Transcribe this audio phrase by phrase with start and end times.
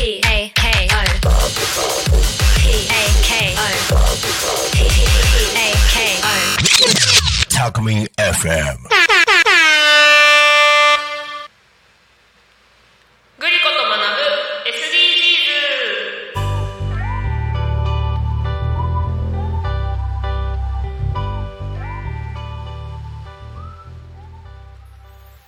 [0.00, 1.04] P A K O
[2.56, 3.68] P A K O
[4.72, 4.80] P
[5.52, 6.32] A K O
[7.50, 8.80] Talkme FM.
[13.38, 14.24] グリコと学ぶ
[14.70, 16.32] SDGs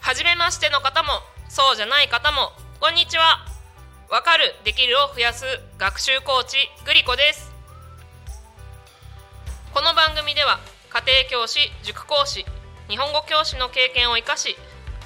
[0.02, 1.08] はじめましての方も
[1.48, 3.51] そうじゃない方もこんにちは
[4.12, 5.46] わかるできるを増やす
[5.78, 7.50] 学習コーチグリコです。
[9.72, 12.44] この番組では家庭教師塾講師
[12.90, 14.54] 日本語教師の経験を生かし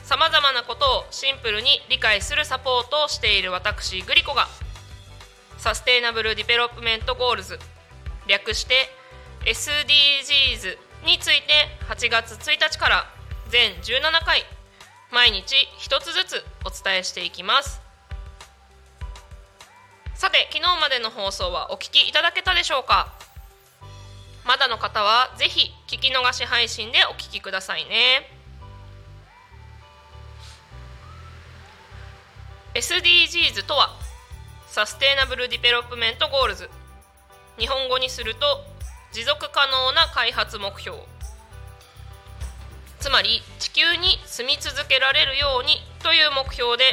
[0.03, 4.49] さまざまなことをシンプルに理解するサポートをしている私グリコが
[5.57, 7.61] Sustainable Development Goals
[8.27, 8.89] 略して
[9.45, 13.05] SDGs について8月1日から
[13.51, 14.43] 全17回
[15.13, 17.86] 毎日一つずつお伝えしていきます。
[20.17, 23.13] さて昨日までの放送はお聞きいただけたでしょうか？
[24.47, 28.27] まだの方はぜひ聞き逃し配信でお聞きくださいね。
[32.73, 33.91] SDGs とは
[34.69, 36.71] Sustainable Development Goals。
[37.59, 38.65] 日本語にすると
[39.13, 40.97] 持続可能な開発目標。
[43.01, 46.85] つまり地球に住み続けられるようにという目標で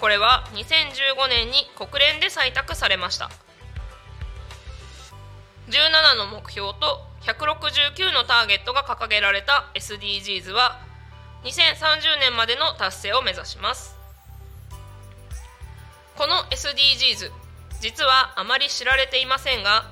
[0.00, 3.30] これは2015年に国連で採択されました。
[5.68, 10.80] 17の目標と169のターゲットが掲げられた SDGs は
[11.44, 13.96] 2030年までの達成を目指します。
[16.16, 17.30] この SDGs
[17.80, 19.84] 実はあまり知られていませんが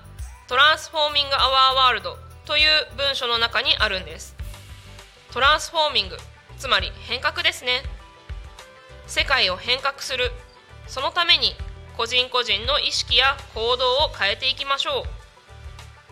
[0.48, 4.36] トランスフォーミング・アワー・ワールドという文書の中にあるんです。
[5.32, 6.16] トランスフォーミング
[6.58, 7.82] つまり変革ですね。
[9.06, 10.30] 世界を変革する。
[10.86, 11.54] そのために
[11.96, 15.04] 個人個人の意識や行動を変えていきましょう。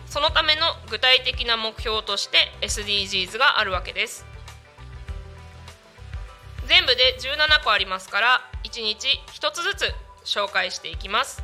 [0.09, 4.25] そのための具体的な目標として SDGs があるわけです。
[6.67, 9.93] 全部で17個ありますから1日1つずつ
[10.23, 11.43] 紹介していきます。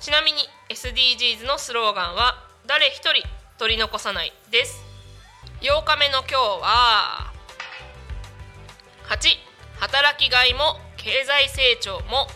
[0.00, 0.38] ちなみに
[0.68, 3.26] SDGs のスローガンは誰一人
[3.58, 4.82] 取り残さないです。
[5.60, 7.32] 8日目の今日は
[9.08, 9.53] 8
[9.84, 12.26] 働きがいも経済成長も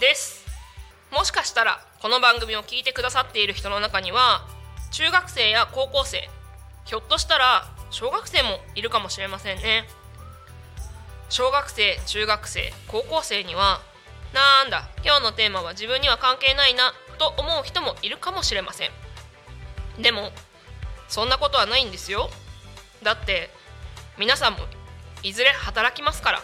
[0.00, 0.44] です。
[1.12, 4.44] もしかしたらこの番組を聞いてくださっている人の中には
[4.90, 6.28] 中学生や高校生
[6.84, 9.84] ひょっとしたら小学生もいるかもしれませんね。
[11.28, 13.80] 小学生中学生高校生には
[14.34, 18.90] なんだ今日のテーマは自分には関係ないなと思う人もいるかもしれません。
[20.02, 20.32] でも
[21.06, 22.28] そんなことはないんですよ。
[23.04, 23.50] だって
[24.18, 24.58] 皆さんも
[25.22, 26.42] いずれ働きますから。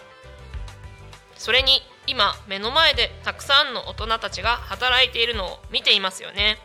[1.38, 6.59] それに今目の前でたくさんの大人たちが働いているのを見ていますよね。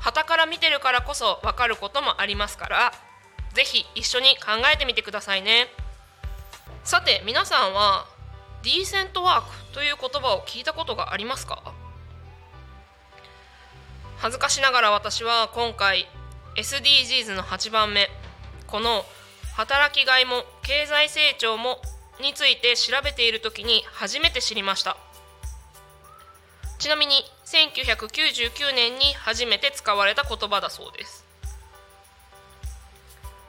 [0.00, 2.92] 傍から見てるからこそ分かることもありますから
[3.52, 5.66] ぜひ一緒に考えてみてくださいね。
[6.84, 8.06] さて皆さんは
[8.62, 11.74] ディーセントワークという言葉を聞いたことがありますか？
[14.18, 16.08] 恥ずかしながら私は今回
[16.56, 18.08] SDGs の8番目
[18.66, 19.04] この
[19.56, 21.80] 働きがいも経済成長も
[22.20, 24.96] について調べている時に初めて知りました。
[26.78, 27.14] ちなみに
[27.46, 31.24] 1999年に初めて使われた言葉だそうです。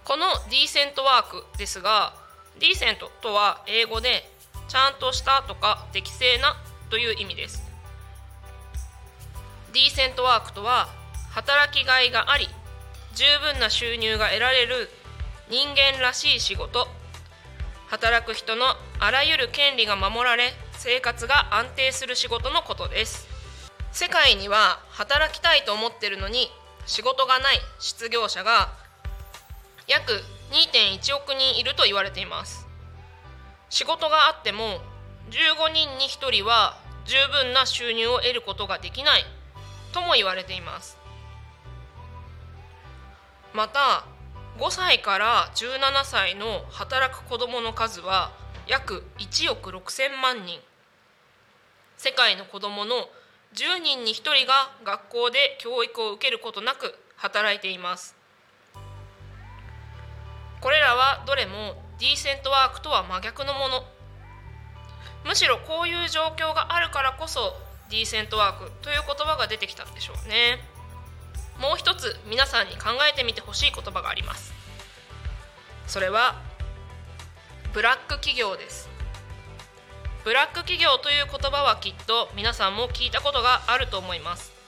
[0.03, 2.15] このディーセントワークですが
[2.59, 4.27] ディーセントとは英語で
[4.67, 6.55] ちゃんとしたとか適正な
[6.89, 7.63] という意味です。
[9.73, 10.89] ディーセントワークとは
[11.31, 12.47] 働きがいがあり
[13.13, 14.89] 十分な収入が得られる
[15.49, 16.87] 人間らしい仕事
[17.89, 18.65] 働く人の
[18.99, 23.27] あらゆる権利が守られ生活が安定する仕事のことです。
[23.91, 26.51] 世界には働きたいと思ってるのに
[26.85, 28.69] 仕事がない失業者が
[29.87, 30.11] 約
[30.51, 32.67] 2.1億人いると言われています。
[33.69, 34.81] 仕事があっても
[35.31, 39.25] 15人に1人は十分な収入を得ることができない
[39.93, 40.97] とも言われています。
[43.53, 44.05] また
[44.59, 48.33] 5歳から17歳の働く子どもの数は
[48.67, 50.59] 約1億6,000万人。
[51.97, 52.95] 世界の子どもの
[53.53, 58.17] 10人に1人が学校で教育を受けることなく働いています。
[60.59, 63.85] これらはどれもディーセントワークとは真逆のもの。
[65.23, 67.53] むしろこういう状況があるからこそ
[67.89, 70.59] ディーセントワークという言葉が出てきたんでしょうね。
[71.59, 74.53] もう一つ皆さんに考えてみてほしい言葉があります。
[75.87, 76.35] それは
[77.73, 78.89] ブラック企業です。
[80.23, 84.59] ブラック企業という言葉はきっと皆さんも聞いたことがあると思います。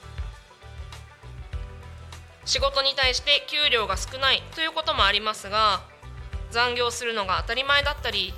[2.44, 5.80] 仕事に対して給料が少ないということもありますが
[6.50, 8.34] 残業するのが当たり前だったり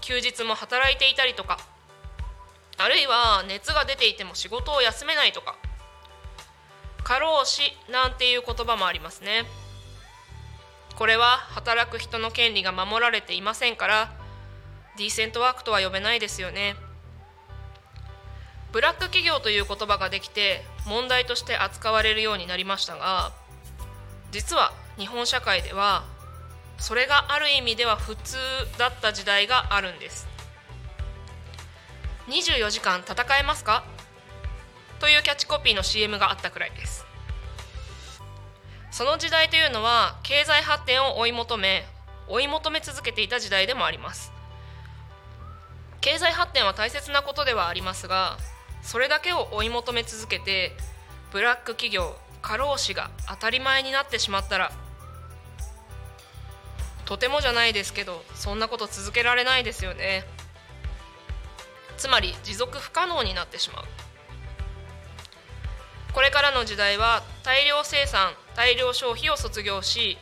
[0.00, 1.58] 休日も働いていたりとか
[2.76, 5.56] あるいは熱が出ていても仕事を休めないとか
[7.08, 9.46] 過労死なんていう言葉もありますね。
[10.94, 14.12] これは働く人の権利が守られていませんから
[14.98, 16.76] ディーセントワークとは呼べないですよね。
[18.72, 23.32] ブラック企業という言葉ができて問題として扱われるようになりましたが
[24.30, 26.04] 実は日本社会では
[26.76, 28.36] それがある意味では普通
[28.76, 30.28] だった時代があるんです。
[32.26, 33.82] 24時間戦えますか？
[35.00, 37.06] というキャッチコピーの CM があったくらいです。
[38.90, 41.84] その時代というのは経済発展を追い求め
[42.28, 44.32] 追い求め続けていた時代でもあります。
[46.00, 48.38] 経済発展は大切なことではありますが
[48.82, 50.72] それだけを追い求め続けて
[51.32, 54.72] ブラック企業過労死が当たり前になってしまったら
[57.04, 60.24] とてもじゃないですけどそんなこと続けられないですよね。
[61.96, 63.84] つまり持続不可能になってしまう。
[66.14, 70.18] これからの時代は大量生産大量消費を卒業し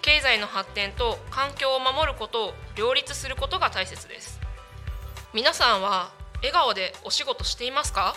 [0.00, 4.40] 経済の発展と環境を守ることを両立することが大切です。
[5.34, 8.16] 皆さんは笑顔でお仕事していますか？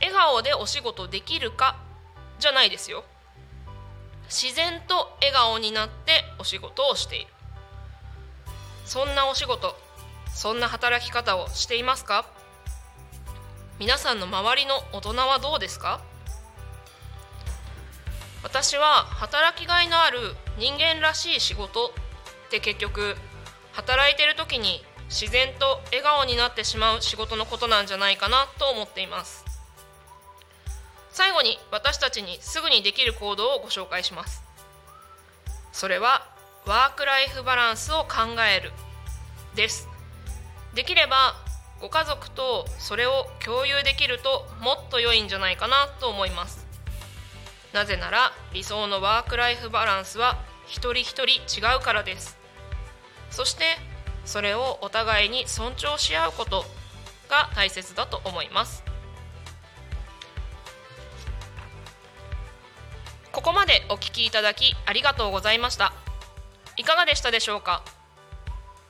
[0.00, 1.76] 笑顔でお仕事できるか？
[2.40, 3.04] じゃないですよ。
[4.28, 7.26] 自然と笑顔になってお仕事をしている。
[8.84, 9.76] そんなお仕事
[10.34, 12.26] そんな働き方をしていますか？
[13.78, 16.00] 皆さんの周りの大人はどうですか？
[18.42, 20.18] 私は働きがいのある
[20.58, 21.92] 人間らしい仕事
[22.46, 23.14] って結局
[23.72, 29.44] 働いてる時に自然と笑顔になってしまう仕事のことなんじゃないかなと思っています。
[31.12, 34.42] 最後に私たちにすぐにできる行動をご紹介します。
[35.70, 36.26] それは
[36.66, 38.72] ワークライフバランスを考える
[39.54, 39.86] です。
[40.74, 41.36] できれば
[41.80, 46.66] ご家族とそれを共有できるともっと良いんじゃないかなと思います。
[47.72, 52.36] なぜなら理想のワークライフバランスは一人一人違うからです。
[53.30, 53.64] そして
[54.24, 56.64] それをお互いに尊重し合うこと
[57.28, 58.82] が大切だと思います。
[63.30, 65.92] ここまでお聞きいただきありがとうございました。
[66.76, 67.84] いかがでしたでしょうか？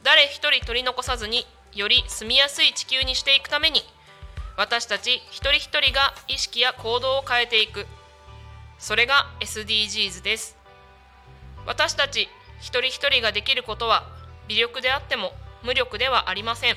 [0.03, 3.83] 誰一人取り残さずにより住みやすい地球にしていくために
[4.57, 7.87] 私たち一人一人が意識や行動を変えていく。
[8.79, 10.57] それが SDGs です。
[11.67, 12.29] 私たち
[12.61, 14.05] 一人一人ができることは
[14.49, 15.33] 微力であっても
[15.63, 16.77] 無力ではありません。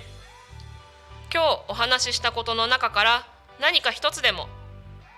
[1.33, 3.27] 今日お話ししたことの中から
[3.59, 4.47] 何か一つでも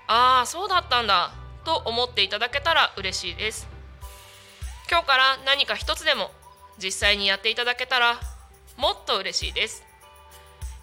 [0.08, 1.34] ああそうだったんだ
[1.66, 3.68] と思っていただけたら嬉しいです。
[4.90, 6.32] 今日から何か一つでも
[6.82, 8.20] 実際にやっていただけたら
[8.78, 9.84] もっと嬉しいです。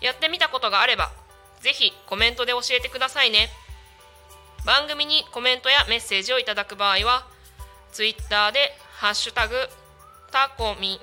[0.00, 1.10] やってみたことがあれば
[1.60, 3.50] ぜひコメントで教えてくださいね。
[4.64, 7.26] 番組にコメントやメッセージをいただく場合は
[7.92, 9.68] Twitter で「ハッシュタグ
[10.30, 10.98] タコミン」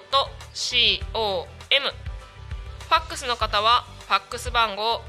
[2.88, 5.02] ファックスの方はファックス番号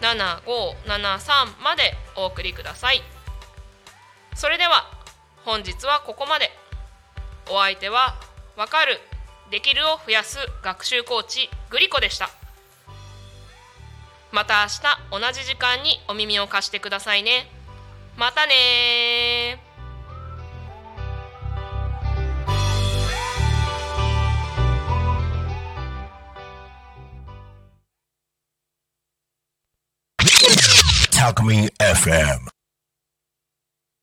[0.00, 3.02] 0479747573までお送りください。
[4.34, 4.90] それでは
[5.44, 6.50] 本日はここまで。
[7.50, 8.14] お相手は
[8.56, 9.00] 「わかる」
[9.50, 12.28] 「できる」を増やす学習コーチグリコでした。
[14.30, 17.50] また明日同じ時間にお耳を貸してくださいね。
[18.16, 19.67] またね
[31.28, 32.57] Alchemy FM.